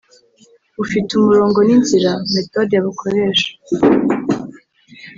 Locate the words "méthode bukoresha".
2.35-3.49